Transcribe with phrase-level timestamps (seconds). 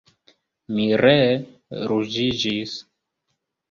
[0.77, 2.77] Mi ree ruĝiĝis.